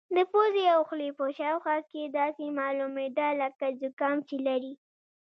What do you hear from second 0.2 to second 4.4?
پوزې او خولې په شاوخوا کې داسې معلومېده لکه زکام چې